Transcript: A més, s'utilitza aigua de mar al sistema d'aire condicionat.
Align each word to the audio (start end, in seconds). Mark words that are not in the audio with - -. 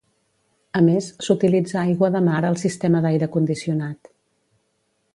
A 0.79 0.79
més, 0.85 1.09
s'utilitza 1.25 1.77
aigua 1.83 2.11
de 2.17 2.23
mar 2.31 2.41
al 2.51 2.59
sistema 2.65 3.05
d'aire 3.07 3.31
condicionat. 3.39 4.15